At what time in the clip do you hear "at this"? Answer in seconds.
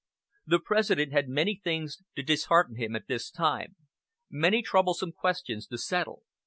2.95-3.29